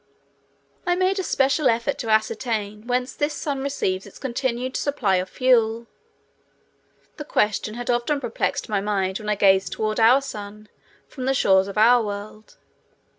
I 0.83 0.95
made 0.95 1.19
a 1.19 1.23
special 1.23 1.69
effort 1.69 1.99
to 1.99 2.09
ascertain 2.09 2.87
whence 2.87 3.13
this 3.13 3.35
sun 3.35 3.61
receives 3.61 4.07
its 4.07 4.17
continued 4.17 4.75
supply 4.75 5.17
of 5.17 5.29
fuel. 5.29 5.85
The 7.17 7.23
question 7.23 7.75
had 7.75 7.91
often 7.91 8.19
perplexed 8.19 8.67
my 8.67 8.81
mind 8.81 9.19
when 9.19 9.29
I 9.29 9.35
gazed 9.35 9.73
toward 9.73 9.99
our 9.99 10.19
Sun 10.23 10.69
from 11.07 11.25
the 11.25 11.35
shores 11.35 11.67
of 11.67 11.77
our 11.77 12.03
world. 12.03 12.57